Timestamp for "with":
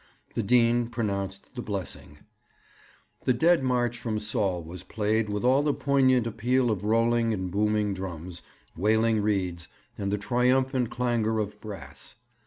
5.29-5.43